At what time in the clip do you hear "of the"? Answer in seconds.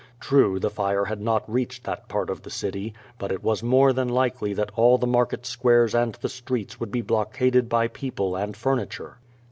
2.31-2.49